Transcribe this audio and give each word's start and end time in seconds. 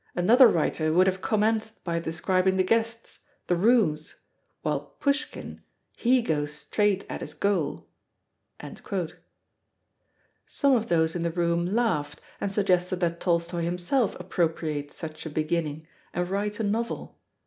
Another 0.15 0.47
writer 0.47 0.91
would 0.91 1.05
have 1.05 1.21
commenced 1.21 1.83
by 1.83 1.99
describing 1.99 2.57
the 2.57 2.63
guests, 2.63 3.19
the 3.45 3.55
rooms, 3.55 4.15
while 4.63 4.79
Pushkin 4.99 5.61
he 5.95 6.23
goes 6.23 6.51
straight 6.51 7.05
at 7.07 7.21
his 7.21 7.35
goal." 7.35 7.87
Some 10.47 10.73
of 10.75 10.87
those 10.87 11.15
in 11.15 11.21
the 11.21 11.29
room 11.29 11.67
laughed, 11.75 12.19
and 12.39 12.51
suggested 12.51 12.99
that 13.01 13.19
Tolstoi 13.19 13.61
himself 13.63 14.19
appropriate 14.19 14.91
such 14.91 15.27
a 15.27 15.29
beginning 15.29 15.85
and 16.15 16.27
write 16.27 16.59
a 16.59 16.63
novel. 16.63 17.19